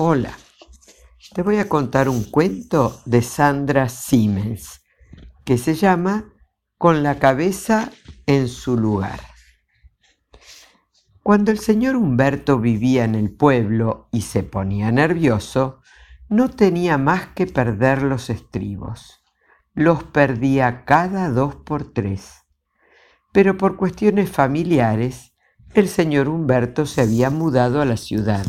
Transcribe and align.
Hola, 0.00 0.38
te 1.34 1.42
voy 1.42 1.56
a 1.56 1.68
contar 1.68 2.08
un 2.08 2.22
cuento 2.22 3.00
de 3.04 3.20
Sandra 3.20 3.88
Siemens 3.88 4.80
que 5.44 5.58
se 5.58 5.74
llama 5.74 6.32
Con 6.78 7.02
la 7.02 7.18
cabeza 7.18 7.90
en 8.24 8.46
su 8.46 8.76
lugar. 8.76 9.18
Cuando 11.24 11.50
el 11.50 11.58
señor 11.58 11.96
Humberto 11.96 12.60
vivía 12.60 13.02
en 13.02 13.16
el 13.16 13.34
pueblo 13.34 14.08
y 14.12 14.20
se 14.20 14.44
ponía 14.44 14.92
nervioso, 14.92 15.80
no 16.28 16.48
tenía 16.48 16.96
más 16.96 17.30
que 17.34 17.48
perder 17.48 18.02
los 18.02 18.30
estribos. 18.30 19.24
Los 19.74 20.04
perdía 20.04 20.84
cada 20.84 21.28
dos 21.28 21.56
por 21.56 21.92
tres. 21.92 22.44
Pero 23.32 23.56
por 23.56 23.76
cuestiones 23.76 24.30
familiares, 24.30 25.34
el 25.74 25.88
señor 25.88 26.28
Humberto 26.28 26.86
se 26.86 27.00
había 27.00 27.30
mudado 27.30 27.82
a 27.82 27.84
la 27.84 27.96
ciudad. 27.96 28.46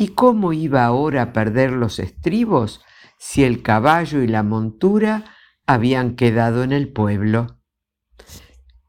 ¿Y 0.00 0.14
cómo 0.14 0.54
iba 0.54 0.86
ahora 0.86 1.20
a 1.20 1.32
perder 1.34 1.72
los 1.72 1.98
estribos 1.98 2.80
si 3.18 3.44
el 3.44 3.62
caballo 3.62 4.22
y 4.22 4.28
la 4.28 4.42
montura 4.42 5.26
habían 5.66 6.16
quedado 6.16 6.64
en 6.64 6.72
el 6.72 6.90
pueblo? 6.90 7.60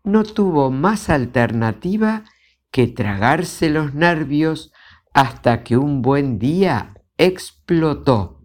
No 0.05 0.23
tuvo 0.23 0.71
más 0.71 1.09
alternativa 1.09 2.23
que 2.71 2.87
tragarse 2.87 3.69
los 3.69 3.93
nervios 3.93 4.71
hasta 5.13 5.65
que 5.65 5.75
un 5.75 6.01
buen 6.01 6.39
día 6.39 6.93
explotó. 7.17 8.41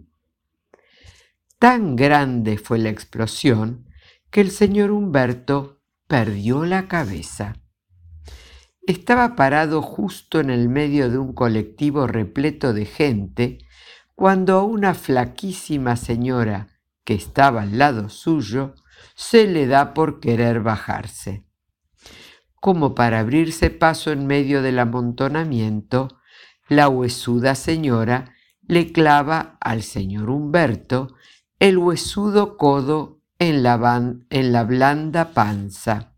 Tan 1.60 1.94
grande 1.94 2.58
fue 2.58 2.80
la 2.80 2.88
explosión 2.88 3.88
que 4.28 4.40
el 4.40 4.50
señor 4.50 4.90
Humberto 4.90 5.84
perdió 6.08 6.64
la 6.64 6.88
cabeza. 6.88 7.62
Estaba 8.86 9.34
parado 9.34 9.82
justo 9.82 10.38
en 10.38 10.48
el 10.48 10.68
medio 10.68 11.10
de 11.10 11.18
un 11.18 11.32
colectivo 11.32 12.06
repleto 12.06 12.72
de 12.72 12.84
gente 12.84 13.58
cuando 14.14 14.64
una 14.64 14.94
flaquísima 14.94 15.96
señora 15.96 16.68
que 17.02 17.14
estaba 17.14 17.62
al 17.62 17.78
lado 17.78 18.08
suyo 18.08 18.76
se 19.16 19.48
le 19.48 19.66
da 19.66 19.92
por 19.92 20.20
querer 20.20 20.60
bajarse. 20.60 21.44
Como 22.60 22.94
para 22.94 23.18
abrirse 23.18 23.70
paso 23.70 24.12
en 24.12 24.28
medio 24.28 24.62
del 24.62 24.78
amontonamiento, 24.78 26.20
la 26.68 26.88
huesuda 26.88 27.56
señora 27.56 28.34
le 28.62 28.92
clava 28.92 29.58
al 29.60 29.82
señor 29.82 30.30
Humberto 30.30 31.08
el 31.58 31.76
huesudo 31.76 32.56
codo 32.56 33.20
en 33.40 33.64
la, 33.64 34.14
en 34.30 34.52
la 34.52 34.62
blanda 34.62 35.32
panza 35.32 36.15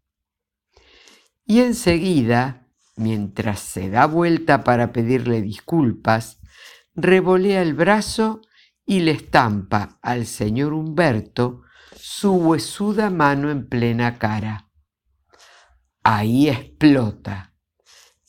y 1.48 1.62
enseguida, 1.62 2.68
mientras 2.96 3.60
se 3.60 3.88
da 3.88 4.04
vuelta 4.04 4.64
para 4.64 4.92
pedirle 4.92 5.40
disculpas, 5.40 6.40
revolea 6.94 7.62
el 7.62 7.72
brazo 7.72 8.42
y 8.84 9.00
le 9.00 9.12
estampa 9.12 9.98
al 10.02 10.26
señor 10.26 10.74
Humberto 10.74 11.62
su 11.96 12.34
huesuda 12.34 13.08
mano 13.08 13.50
en 13.50 13.66
plena 13.66 14.18
cara. 14.18 14.68
Ahí 16.02 16.50
explota, 16.50 17.54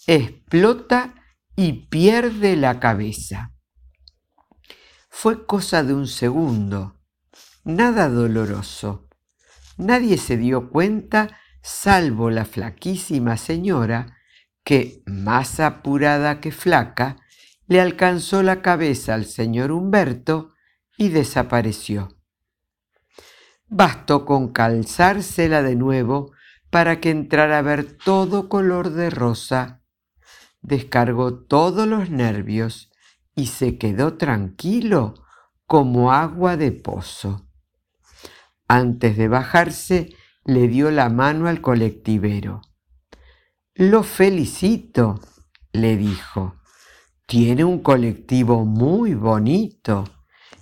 explota 0.07 1.13
y 1.57 1.87
pierde 1.87 2.55
la 2.55 2.79
cabeza. 2.79 3.53
Fue 5.09 5.45
cosa 5.45 5.83
de 5.83 5.93
un 5.93 6.07
segundo, 6.07 7.01
nada 7.65 8.07
doloroso. 8.07 9.09
Nadie 9.75 10.17
se 10.17 10.37
dio 10.37 10.69
cuenta 10.69 11.37
salvo 11.61 12.29
la 12.29 12.45
flaquísima 12.45 13.37
señora, 13.37 14.17
que, 14.63 15.01
más 15.05 15.59
apurada 15.59 16.39
que 16.39 16.51
flaca, 16.51 17.17
le 17.67 17.81
alcanzó 17.81 18.43
la 18.43 18.61
cabeza 18.61 19.13
al 19.13 19.25
señor 19.25 19.71
Humberto 19.71 20.53
y 20.97 21.09
desapareció. 21.09 22.17
Bastó 23.67 24.25
con 24.25 24.51
calzársela 24.51 25.61
de 25.61 25.75
nuevo 25.75 26.31
para 26.69 26.99
que 26.99 27.11
entrara 27.11 27.59
a 27.59 27.61
ver 27.61 27.97
todo 27.97 28.49
color 28.49 28.89
de 28.91 29.09
rosa. 29.09 29.83
Descargó 30.61 31.45
todos 31.45 31.87
los 31.87 32.09
nervios 32.09 32.91
y 33.35 33.47
se 33.47 33.77
quedó 33.77 34.17
tranquilo 34.17 35.13
como 35.65 36.11
agua 36.11 36.57
de 36.57 36.71
pozo. 36.71 37.47
Antes 38.67 39.17
de 39.17 39.27
bajarse, 39.27 40.15
le 40.49 40.67
dio 40.67 40.89
la 40.89 41.09
mano 41.09 41.47
al 41.47 41.61
colectivero. 41.61 42.61
Lo 43.75 44.01
felicito, 44.01 45.19
le 45.73 45.95
dijo. 45.95 46.55
Tiene 47.27 47.63
un 47.63 47.83
colectivo 47.83 48.65
muy 48.65 49.13
bonito 49.13 50.05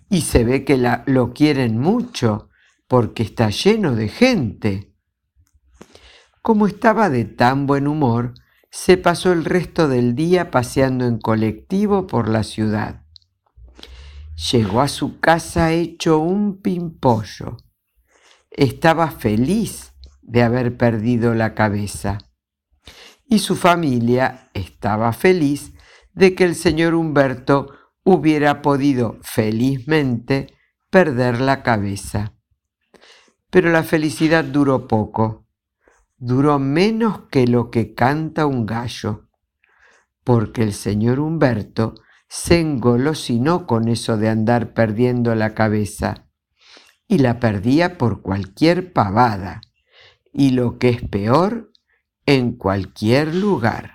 y 0.09 0.22
se 0.22 0.44
ve 0.44 0.66
que 0.66 0.78
lo 1.06 1.34
quieren 1.34 1.80
mucho 1.80 2.50
porque 2.90 3.24
está 3.24 3.50
lleno 3.50 3.96
de 3.96 4.09
gente. 4.09 4.94
Como 6.42 6.68
estaba 6.68 7.09
de 7.09 7.24
tan 7.24 7.66
buen 7.66 7.88
humor, 7.88 8.34
se 8.70 8.97
pasó 8.97 9.31
el 9.31 9.46
resto 9.46 9.88
del 9.88 10.16
día 10.16 10.52
paseando 10.52 11.06
en 11.06 11.18
colectivo 11.18 12.08
por 12.08 12.28
la 12.28 12.44
ciudad. 12.44 13.06
Llegó 14.52 14.81
a 14.81 14.90
su 14.90 15.22
casa 15.22 15.72
hecho 15.72 16.20
un 16.20 16.62
pimpollo 16.62 17.58
estaba 18.52 19.12
feliz 19.12 19.94
de 20.22 20.44
haber 20.44 20.78
perdido 20.78 21.34
la 21.34 21.53
cabeza. 21.53 22.18
Y 23.25 23.40
su 23.40 23.56
familia 23.56 24.50
estaba 24.53 25.12
feliz 25.13 25.74
de 26.13 26.35
que 26.35 26.44
el 26.44 26.56
señor 26.56 26.94
Humberto 26.94 27.72
hubiera 28.03 28.62
podido 28.62 29.18
felizmente 29.22 30.53
perder 30.90 31.41
la 31.41 31.63
cabeza. 31.63 32.34
Pero 33.50 33.69
la 33.69 33.84
felicidad 33.84 34.44
duró 34.44 34.88
poco, 34.88 35.47
duró 36.18 36.59
menos 36.59 37.28
que 37.29 37.47
lo 37.47 37.69
que 37.69 37.94
canta 37.94 38.46
un 38.46 38.66
gallo, 38.66 39.29
porque 40.24 40.64
el 40.64 40.74
señor 40.74 41.19
Humberto 41.19 41.96
se 42.28 42.59
engolosinó 42.59 43.66
con 43.68 43.88
eso 43.88 44.18
de 44.18 44.29
andar 44.29 44.74
perdiendo 44.74 45.34
la 45.35 45.53
cabeza 45.53 46.27
y 47.07 47.19
la 47.19 47.40
perdía 47.40 47.97
por 47.97 48.22
cualquier 48.22 48.94
pavada, 48.94 49.62
y 50.34 50.51
lo 50.51 50.78
que 50.78 50.90
es 50.90 51.01
peor, 51.01 51.72
en 52.25 52.57
cualquier 52.57 53.34
lugar. 53.34 53.94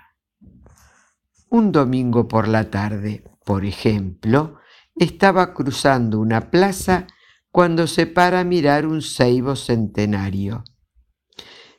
Un 1.49 1.71
domingo 1.71 2.27
por 2.27 2.47
la 2.47 2.71
tarde, 2.71 3.23
por 3.45 3.63
ejemplo, 3.65 4.57
estaba 4.95 5.53
cruzando 5.53 6.19
una 6.19 6.49
plaza 6.49 7.07
cuando 7.51 7.85
se 7.85 8.07
para 8.07 8.39
a 8.39 8.43
mirar 8.43 8.87
un 8.87 9.03
ceibo 9.03 9.55
centenario. 9.55 10.63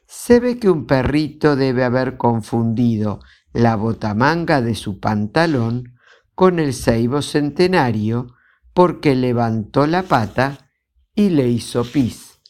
Se 0.06 0.38
ve 0.38 0.60
que 0.60 0.70
un 0.70 0.86
perrito 0.86 1.56
debe 1.56 1.82
haber 1.82 2.16
confundido 2.16 3.20
la 3.52 3.74
botamanga 3.74 4.62
de 4.62 4.76
su 4.76 5.00
pantalón 5.00 5.96
con 6.36 6.60
el 6.60 6.72
ceibo 6.72 7.22
centenario 7.22 8.34
porque 8.72 9.16
levantó 9.16 9.86
la 9.86 10.04
pata 10.04 10.63
y 11.14 11.30
le 11.30 11.48
hizo 11.48 11.84
pis. 11.84 12.40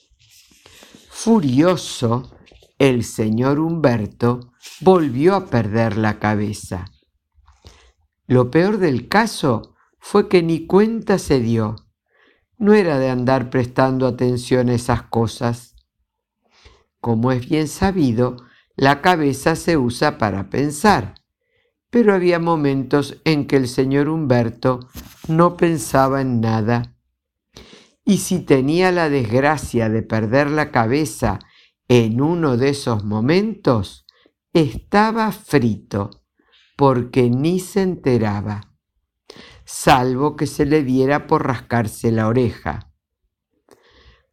Furioso, 1.11 2.31
el 2.79 3.05
señor 3.05 3.61
Humberto 3.61 4.53
volvió 4.81 5.35
a 5.35 5.47
perder 5.47 5.97
la 5.97 6.19
cabeza. 6.19 6.87
Lo 8.27 8.51
peor 8.51 8.79
del 8.79 9.09
caso 9.09 9.75
fue 9.99 10.29
que 10.29 10.43
ni 10.43 10.67
cuenta 10.67 11.19
se 11.19 11.41
dio. 11.41 11.77
No 12.57 12.73
era 12.73 12.99
de 12.99 13.11
andar 13.11 13.51
prestando 13.51 14.07
atención 14.07 14.69
a 14.69 14.75
esas 14.75 15.03
cosas. 15.03 15.75
Como 17.01 17.33
es 17.33 17.49
bien 17.49 17.69
sabido, 17.69 18.37
la 18.77 19.03
cabeza 19.03 19.57
se 19.57 19.77
usa 19.77 20.19
para 20.19 20.49
pensar, 20.49 21.15
pero 21.91 22.15
había 22.15 22.39
momentos 22.39 23.21
en 23.25 23.47
que 23.47 23.57
el 23.57 23.69
señor 23.69 24.09
Humberto 24.09 24.81
no 25.29 25.56
pensaba 25.56 26.23
en 26.23 26.41
nada 26.41 26.94
y 28.05 28.19
si 28.19 28.41
tenía 28.41 28.93
la 28.93 29.09
desgracia 29.09 29.89
de 29.89 30.03
perder 30.03 30.51
la 30.51 30.71
cabeza 30.71 31.39
en 31.89 32.21
uno 32.21 32.56
de 32.56 32.71
esos 32.71 33.05
momentos, 33.05 34.06
estaba 34.53 35.33
frito, 35.33 36.11
porque 36.77 37.31
ni 37.31 37.61
se 37.61 37.83
enteraba, 37.83 38.75
salvo 39.65 40.37
que 40.37 40.47
se 40.47 40.67
le 40.67 40.83
diera 40.83 41.27
por 41.27 41.47
rascarse 41.47 42.12
la 42.12 42.29
oreja. 42.29 42.93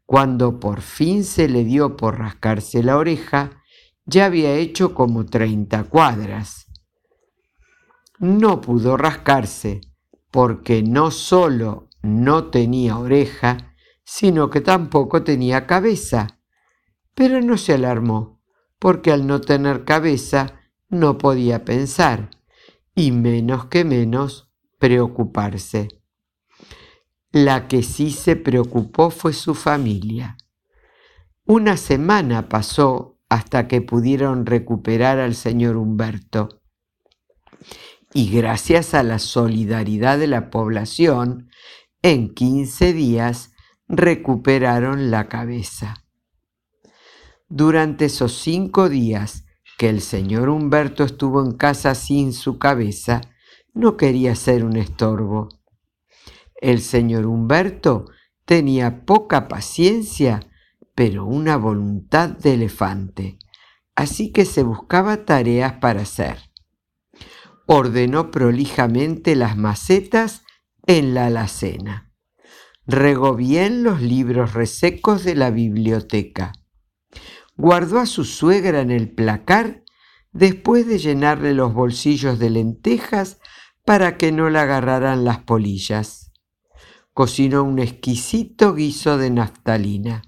Cuando 0.06 0.60
por 0.60 0.82
fin 0.82 1.24
se 1.24 1.48
le 1.48 1.64
dio 1.64 1.96
por 1.96 2.20
rascarse 2.20 2.84
la 2.84 2.98
oreja, 2.98 3.64
ya 4.06 4.26
había 4.26 4.56
hecho 4.56 4.94
como 4.94 5.26
treinta 5.26 5.86
cuadras. 5.86 6.68
No 8.20 8.60
pudo 8.60 8.98
rascarse, 8.98 9.80
porque 10.30 10.84
no 10.84 11.12
solo 11.12 11.88
no 12.02 12.50
tenía 12.50 12.98
oreja, 12.98 13.76
sino 14.04 14.50
que 14.50 14.62
tampoco 14.62 15.24
tenía 15.24 15.68
cabeza. 15.68 16.40
Pero 17.14 17.42
no 17.42 17.58
se 17.58 17.74
alarmó, 17.74 18.42
porque 18.80 19.12
al 19.12 19.28
no 19.28 19.42
tener 19.42 19.86
cabeza 19.86 20.62
no 20.90 21.18
podía 21.18 21.64
pensar, 21.66 22.30
y 22.96 23.12
menos 23.12 23.66
que 23.66 23.86
menos 23.86 24.52
preocuparse. 24.80 25.88
La 27.32 27.68
que 27.68 27.84
sí 27.84 28.12
se 28.12 28.36
preocupó 28.36 29.10
fue 29.10 29.34
su 29.34 29.56
familia. 29.56 30.38
Una 31.46 31.78
semana 31.78 32.50
pasó 32.50 33.20
hasta 33.30 33.70
que 33.70 33.82
pudieron 33.82 34.46
recuperar 34.46 35.20
al 35.20 35.36
señor 35.36 35.78
Humberto. 35.78 36.62
Y 38.14 38.30
gracias 38.30 38.94
a 38.94 39.04
la 39.04 39.20
solidaridad 39.20 40.20
de 40.20 40.28
la 40.28 40.50
población, 40.50 41.50
en 42.02 42.34
15 42.34 42.94
días 42.94 43.52
recuperaron 43.88 45.12
la 45.12 45.28
cabeza. 45.28 46.06
Durante 47.48 48.06
esos 48.06 48.34
cinco 48.40 48.90
días 48.90 49.46
que 49.78 49.90
el 49.90 50.02
señor 50.02 50.50
Humberto 50.50 51.04
estuvo 51.04 51.44
en 51.44 51.52
casa 51.52 51.96
sin 51.96 52.34
su 52.34 52.58
cabeza, 52.58 53.22
no 53.74 53.98
quería 53.98 54.36
ser 54.36 54.64
un 54.64 54.78
estorbo. 54.78 55.50
El 56.56 56.82
señor 56.82 57.26
Humberto 57.26 58.06
tenía 58.46 59.06
poca 59.06 59.48
paciencia, 59.48 60.40
pero 60.96 61.26
una 61.26 61.58
voluntad 61.58 62.30
de 62.30 62.54
elefante, 62.54 63.38
así 63.96 64.32
que 64.32 64.46
se 64.46 64.64
buscaba 64.64 65.26
tareas 65.26 65.74
para 65.74 66.02
hacer. 66.02 66.38
Ordenó 67.68 68.32
prolijamente 68.32 69.36
las 69.36 69.58
macetas 69.58 70.44
en 70.88 71.14
la 71.14 71.28
alacena. 71.28 72.12
Regó 72.88 73.36
bien 73.36 73.84
los 73.84 74.02
libros 74.02 74.54
resecos 74.54 75.24
de 75.24 75.36
la 75.36 75.52
biblioteca. 75.52 76.54
Guardó 77.56 78.00
a 78.00 78.06
su 78.06 78.26
suegra 78.26 78.82
en 78.82 78.92
el 78.92 79.12
placar 79.12 79.84
después 80.32 80.88
de 80.88 80.98
llenarle 80.98 81.54
los 81.54 81.74
bolsillos 81.74 82.40
de 82.40 82.50
lentejas 82.50 83.40
para 83.86 84.18
que 84.18 84.32
no 84.32 84.50
la 84.50 84.64
agarraran 84.64 85.26
las 85.26 85.40
polillas. 85.40 86.32
Cocinó 87.14 87.64
un 87.64 87.80
exquisito 87.80 88.74
guiso 88.74 89.18
de 89.18 89.30
naftalina 89.30 90.22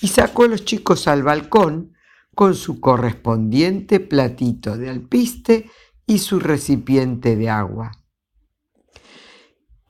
y 0.00 0.08
sacó 0.08 0.44
a 0.44 0.48
los 0.48 0.64
chicos 0.64 1.08
al 1.08 1.22
balcón 1.22 1.94
con 2.34 2.54
su 2.54 2.80
correspondiente 2.80 4.00
platito 4.00 4.76
de 4.76 4.88
alpiste 4.88 5.70
y 6.06 6.18
su 6.18 6.38
recipiente 6.38 7.36
de 7.36 7.50
agua. 7.50 7.99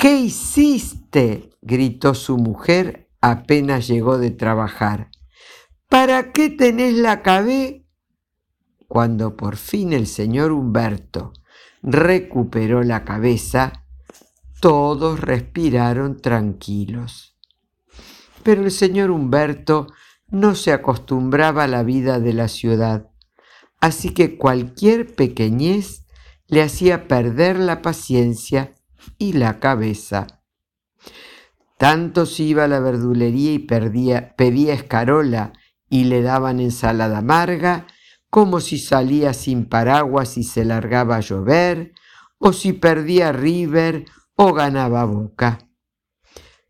¿Qué 0.00 0.18
hiciste? 0.18 1.50
gritó 1.60 2.14
su 2.14 2.38
mujer 2.38 3.10
apenas 3.20 3.86
llegó 3.86 4.16
de 4.16 4.30
trabajar. 4.30 5.10
¿Para 5.90 6.32
qué 6.32 6.48
tenés 6.48 6.94
la 6.94 7.20
cabeza? 7.20 7.84
Cuando 8.88 9.36
por 9.36 9.58
fin 9.58 9.92
el 9.92 10.06
señor 10.06 10.52
Humberto 10.52 11.34
recuperó 11.82 12.82
la 12.82 13.04
cabeza, 13.04 13.84
todos 14.60 15.20
respiraron 15.20 16.16
tranquilos. 16.16 17.36
Pero 18.42 18.64
el 18.64 18.70
señor 18.70 19.10
Humberto 19.10 19.86
no 20.28 20.54
se 20.54 20.72
acostumbraba 20.72 21.64
a 21.64 21.68
la 21.68 21.82
vida 21.82 22.20
de 22.20 22.32
la 22.32 22.48
ciudad, 22.48 23.10
así 23.82 24.14
que 24.14 24.38
cualquier 24.38 25.14
pequeñez 25.14 26.06
le 26.46 26.62
hacía 26.62 27.06
perder 27.06 27.58
la 27.58 27.82
paciencia 27.82 28.74
y 29.18 29.34
la 29.34 29.60
cabeza. 29.60 30.26
Tanto 31.78 32.26
si 32.26 32.48
iba 32.48 32.64
a 32.64 32.68
la 32.68 32.80
verdulería 32.80 33.52
y 33.52 33.58
pedía 33.58 34.74
escarola 34.74 35.52
y 35.88 36.04
le 36.04 36.22
daban 36.22 36.60
ensalada 36.60 37.18
amarga, 37.18 37.86
como 38.28 38.60
si 38.60 38.78
salía 38.78 39.32
sin 39.34 39.64
paraguas 39.64 40.38
y 40.38 40.44
se 40.44 40.64
largaba 40.64 41.16
a 41.16 41.20
llover, 41.20 41.94
o 42.38 42.52
si 42.52 42.72
perdía 42.72 43.32
River 43.32 44.06
o 44.36 44.52
ganaba 44.52 45.04
Boca. 45.04 45.58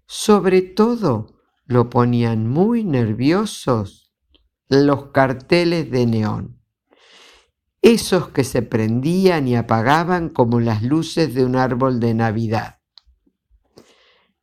Sobre 0.06 0.62
todo 0.62 1.41
lo 1.67 1.91
ponían 1.91 2.49
muy 2.49 2.83
nerviosos 2.85 4.12
los 4.69 5.06
carteles 5.11 5.91
de 5.91 6.06
neón, 6.06 6.60
esos 7.82 8.29
que 8.29 8.44
se 8.44 8.62
prendían 8.62 9.49
y 9.49 9.56
apagaban 9.56 10.29
como 10.29 10.61
las 10.61 10.82
luces 10.82 11.35
de 11.35 11.44
un 11.44 11.56
árbol 11.56 12.00
de 12.00 12.15
Navidad. 12.15 12.81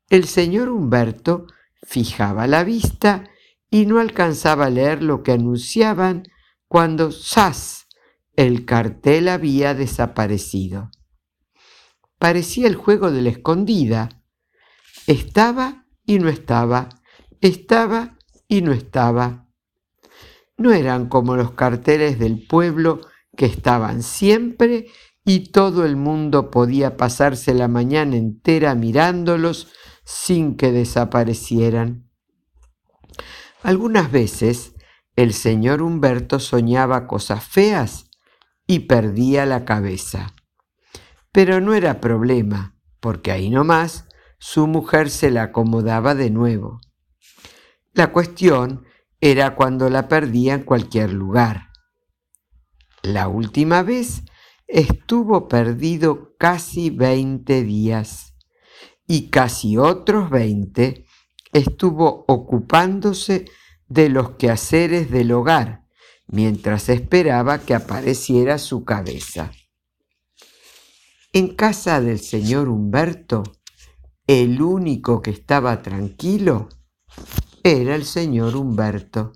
El 0.09 0.25
señor 0.25 0.69
Humberto 0.69 1.47
fijaba 1.83 2.47
la 2.47 2.63
vista 2.63 3.25
y 3.69 3.85
no 3.85 3.99
alcanzaba 3.99 4.65
a 4.65 4.69
leer 4.69 5.03
lo 5.03 5.23
que 5.23 5.33
anunciaban 5.33 6.23
cuando 6.67 7.11
¡zas! 7.11 7.87
el 8.35 8.65
cartel 8.65 9.29
había 9.29 9.73
desaparecido. 9.73 10.91
Parecía 12.19 12.67
el 12.67 12.75
juego 12.75 13.11
de 13.11 13.21
la 13.21 13.29
escondida. 13.29 14.23
Estaba 15.07 15.85
y 16.05 16.19
no 16.19 16.29
estaba, 16.29 16.89
estaba 17.41 18.17
y 18.47 18.61
no 18.61 18.73
estaba. 18.73 19.47
No 20.55 20.71
eran 20.71 21.09
como 21.09 21.35
los 21.35 21.51
carteles 21.51 22.19
del 22.19 22.45
pueblo 22.45 23.01
que 23.37 23.45
estaban 23.45 24.03
siempre 24.03 24.87
y 25.23 25.51
todo 25.51 25.85
el 25.85 25.95
mundo 25.95 26.51
podía 26.51 26.97
pasarse 26.97 27.53
la 27.53 27.69
mañana 27.69 28.17
entera 28.17 28.75
mirándolos 28.75 29.71
sin 30.03 30.57
que 30.57 30.73
desaparecieran. 30.73 32.09
Algunas 33.63 34.11
veces 34.11 34.73
el 35.15 35.33
señor 35.33 35.81
Humberto 35.81 36.39
soñaba 36.39 37.07
cosas 37.07 37.43
feas 37.43 38.09
y 38.67 38.79
perdía 38.79 39.45
la 39.45 39.65
cabeza. 39.65 40.33
Pero 41.31 41.61
no 41.61 41.73
era 41.73 41.99
problema, 41.99 42.75
porque 42.99 43.31
ahí 43.31 43.49
nomás 43.49 44.05
su 44.39 44.67
mujer 44.67 45.09
se 45.09 45.31
la 45.31 45.43
acomodaba 45.43 46.15
de 46.15 46.29
nuevo. 46.29 46.79
La 47.93 48.11
cuestión 48.11 48.85
era 49.19 49.55
cuando 49.55 49.89
la 49.89 50.07
perdía 50.07 50.53
en 50.53 50.63
cualquier 50.63 51.11
lugar. 51.11 51.66
La 53.07 53.29
última 53.29 53.83
vez 53.83 54.23
estuvo 54.67 55.47
perdido 55.47 56.35
casi 56.37 56.89
veinte 56.89 57.63
días 57.63 58.33
y 59.07 59.29
casi 59.29 59.77
otros 59.77 60.29
veinte 60.29 61.05
estuvo 61.53 62.25
ocupándose 62.27 63.45
de 63.87 64.09
los 64.09 64.31
quehaceres 64.31 65.09
del 65.09 65.31
hogar, 65.31 65.85
mientras 66.27 66.89
esperaba 66.89 67.59
que 67.59 67.75
apareciera 67.75 68.57
su 68.57 68.83
cabeza. 68.83 69.53
En 71.31 71.55
casa 71.55 72.01
del 72.01 72.19
señor 72.19 72.67
Humberto, 72.67 73.43
el 74.27 74.61
único 74.61 75.21
que 75.21 75.31
estaba 75.31 75.81
tranquilo 75.81 76.67
era 77.63 77.95
el 77.95 78.03
señor 78.03 78.57
Humberto. 78.57 79.31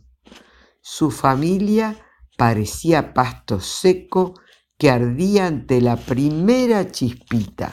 Su 0.82 1.10
familia 1.10 1.96
parecía 2.42 3.14
pasto 3.14 3.60
seco 3.60 4.34
que 4.80 4.90
ardía 4.90 5.46
ante 5.46 5.80
la 5.80 5.96
primera 5.96 6.90
chispita. 6.90 7.72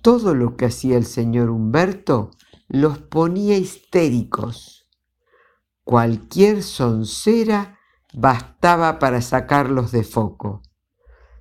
Todo 0.00 0.32
lo 0.32 0.56
que 0.56 0.66
hacía 0.66 0.96
el 0.96 1.04
señor 1.06 1.50
Humberto 1.50 2.30
los 2.68 2.98
ponía 2.98 3.56
histéricos 3.56 4.86
Cualquier 5.82 6.62
soncera 6.62 7.80
bastaba 8.14 9.00
para 9.00 9.20
sacarlos 9.22 9.90
de 9.90 10.04
foco. 10.04 10.62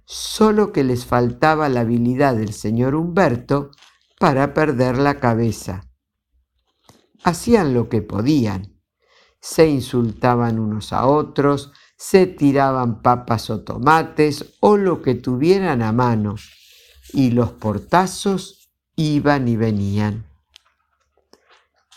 Solo 0.06 0.72
que 0.72 0.84
les 0.84 1.06
faltaba 1.06 1.70
la 1.70 1.82
habilidad 1.82 2.36
del 2.36 2.54
señor 2.54 2.96
Humberto 2.96 3.70
para 4.20 4.56
perder 4.56 4.98
la 4.98 5.20
cabeza. 5.20 5.88
Hacían 7.24 7.76
lo 7.76 7.90
que 7.90 8.02
podían. 8.02 8.79
Se 9.40 9.68
insultaban 9.68 10.60
unos 10.60 10.94
a 10.94 11.06
otros, 11.06 11.72
se 11.98 12.28
tiraban 12.28 13.02
papas 13.02 13.50
o 13.50 13.62
tomates 13.62 14.58
o 14.60 14.78
lo 14.78 15.02
que 15.02 15.16
tuvieran 15.16 15.82
a 15.82 15.92
mano, 15.92 16.36
y 17.14 17.32
los 17.32 17.52
portazos 17.52 18.70
iban 18.96 19.48
y 19.48 19.56
venían. 19.56 20.26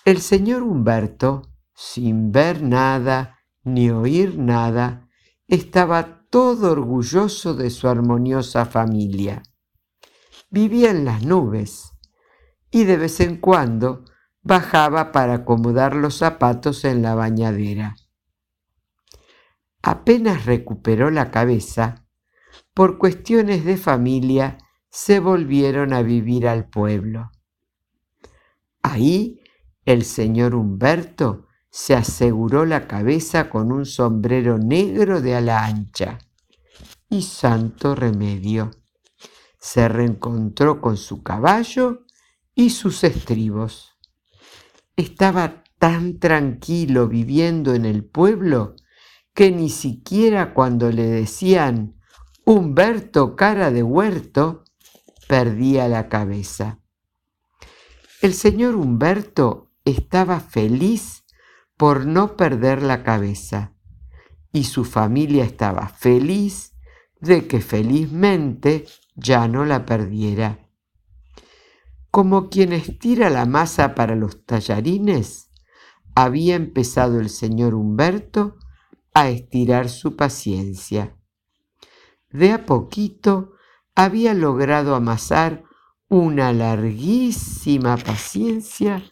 El 0.04 0.20
señor 0.20 0.62
Humberto 0.62 1.52
sin 1.74 2.32
ver 2.32 2.62
nada 2.62 3.38
ni 3.64 3.90
oír 3.90 4.38
nada, 4.38 5.08
estaba 5.48 6.26
todo 6.30 6.72
orgulloso 6.72 7.54
de 7.54 7.70
su 7.70 7.88
armoniosa 7.88 8.64
familia. 8.66 9.42
Vivía 10.50 10.90
en 10.90 11.04
las 11.04 11.22
nubes 11.22 11.92
y 12.70 12.84
de 12.84 12.96
vez 12.96 13.20
en 13.20 13.36
cuando 13.38 14.04
bajaba 14.42 15.12
para 15.12 15.34
acomodar 15.34 15.94
los 15.94 16.16
zapatos 16.18 16.84
en 16.84 17.02
la 17.02 17.14
bañadera. 17.14 17.96
Apenas 19.82 20.46
recuperó 20.46 21.10
la 21.10 21.30
cabeza, 21.30 22.06
por 22.74 22.98
cuestiones 22.98 23.64
de 23.64 23.76
familia 23.76 24.58
se 24.90 25.20
volvieron 25.20 25.92
a 25.92 26.02
vivir 26.02 26.46
al 26.46 26.68
pueblo. 26.68 27.30
Ahí 28.82 29.40
el 29.84 30.04
señor 30.04 30.54
Humberto 30.54 31.46
se 31.70 31.94
aseguró 31.94 32.66
la 32.66 32.86
cabeza 32.86 33.48
con 33.48 33.72
un 33.72 33.86
sombrero 33.86 34.58
negro 34.58 35.20
de 35.22 35.34
ala 35.34 35.64
ancha. 35.64 36.18
Y 37.08 37.22
santo 37.22 37.94
remedio. 37.94 38.70
se 39.58 39.88
reencontró 39.88 40.80
con 40.80 40.96
su 40.96 41.22
caballo 41.22 42.04
y 42.54 42.70
sus 42.70 43.04
estribos. 43.04 43.91
Estaba 44.96 45.64
tan 45.78 46.18
tranquilo 46.18 47.08
viviendo 47.08 47.74
en 47.74 47.84
el 47.84 48.04
pueblo 48.04 48.76
que 49.34 49.50
ni 49.50 49.70
siquiera 49.70 50.54
cuando 50.54 50.90
le 50.90 51.06
decían 51.06 51.96
Humberto 52.44 53.36
cara 53.36 53.70
de 53.70 53.82
huerto, 53.82 54.64
perdía 55.28 55.88
la 55.88 56.08
cabeza. 56.08 56.80
El 58.20 58.34
señor 58.34 58.74
Humberto 58.74 59.70
estaba 59.84 60.40
feliz 60.40 61.24
por 61.76 62.04
no 62.06 62.36
perder 62.36 62.82
la 62.82 63.02
cabeza 63.02 63.74
y 64.52 64.64
su 64.64 64.84
familia 64.84 65.44
estaba 65.44 65.88
feliz 65.88 66.74
de 67.20 67.46
que 67.46 67.60
felizmente 67.60 68.86
ya 69.14 69.48
no 69.48 69.64
la 69.64 69.86
perdiera. 69.86 70.61
Como 72.12 72.50
quien 72.50 72.74
estira 72.74 73.30
la 73.30 73.46
masa 73.46 73.94
para 73.94 74.14
los 74.16 74.44
tallarines, 74.44 75.50
había 76.14 76.56
empezado 76.56 77.18
el 77.18 77.30
señor 77.30 77.72
Humberto 77.72 78.58
a 79.14 79.30
estirar 79.30 79.88
su 79.88 80.14
paciencia. 80.14 81.16
De 82.28 82.52
a 82.52 82.66
poquito 82.66 83.54
había 83.94 84.34
logrado 84.34 84.94
amasar 84.94 85.64
una 86.10 86.52
larguísima 86.52 87.96
paciencia 87.96 89.02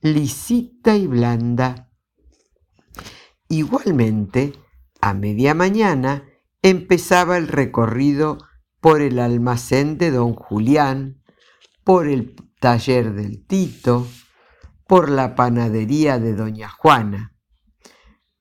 lisita 0.00 0.96
y 0.96 1.06
blanda. 1.06 1.90
Igualmente, 3.50 4.54
a 5.02 5.12
media 5.12 5.52
mañana 5.52 6.24
empezaba 6.62 7.36
el 7.36 7.48
recorrido 7.48 8.38
por 8.80 9.02
el 9.02 9.18
almacén 9.18 9.98
de 9.98 10.10
don 10.10 10.32
Julián, 10.32 11.22
por 11.84 12.08
el 12.08 12.45
taller 12.66 13.14
del 13.14 13.46
Tito, 13.46 14.08
por 14.88 15.08
la 15.08 15.36
panadería 15.36 16.18
de 16.18 16.34
doña 16.34 16.68
Juana. 16.68 17.32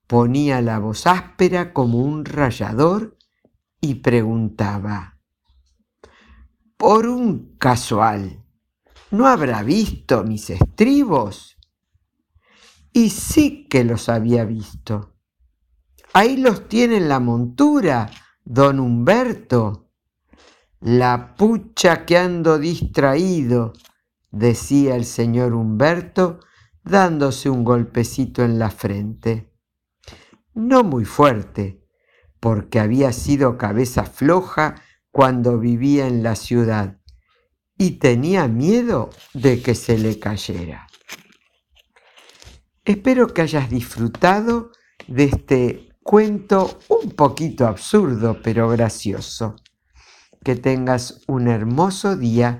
Ponía 0.07 0.61
la 0.61 0.79
voz 0.79 1.05
áspera 1.05 1.73
como 1.73 1.99
un 1.99 2.25
rayador 2.25 3.19
y 3.79 3.93
preguntaba, 4.01 5.19
por 6.75 7.05
un 7.05 7.55
casual, 7.59 8.43
¿no 9.11 9.27
habrá 9.27 9.61
visto 9.61 10.23
mis 10.23 10.49
estribos? 10.49 11.57
Y 12.91 13.11
sí 13.11 13.67
que 13.69 13.83
los 13.83 14.09
había 14.09 14.43
visto. 14.43 15.13
Ahí 16.13 16.37
los 16.37 16.67
tiene 16.67 16.97
en 16.97 17.09
la 17.09 17.19
montura, 17.19 18.09
don 18.43 18.79
Humberto. 18.79 19.91
La 20.79 21.35
pucha 21.35 22.07
que 22.07 22.17
ando 22.17 22.57
distraído, 22.57 23.73
decía 24.35 24.95
el 24.95 25.05
señor 25.05 25.53
Humberto, 25.53 26.39
dándose 26.83 27.49
un 27.49 27.63
golpecito 27.63 28.43
en 28.43 28.59
la 28.59 28.69
frente. 28.69 29.51
No 30.53 30.83
muy 30.83 31.05
fuerte, 31.05 31.81
porque 32.39 32.79
había 32.79 33.13
sido 33.13 33.57
cabeza 33.57 34.03
floja 34.03 34.75
cuando 35.09 35.57
vivía 35.57 36.07
en 36.07 36.21
la 36.21 36.35
ciudad 36.35 36.99
y 37.77 37.91
tenía 37.91 38.47
miedo 38.47 39.09
de 39.33 39.61
que 39.61 39.73
se 39.73 39.97
le 39.97 40.19
cayera. 40.19 40.87
Espero 42.83 43.33
que 43.33 43.41
hayas 43.41 43.69
disfrutado 43.69 44.71
de 45.07 45.23
este 45.23 45.89
cuento 46.03 46.77
un 46.89 47.11
poquito 47.11 47.65
absurdo 47.67 48.41
pero 48.43 48.69
gracioso. 48.69 49.55
Que 50.43 50.55
tengas 50.55 51.21
un 51.27 51.47
hermoso 51.47 52.15
día. 52.15 52.59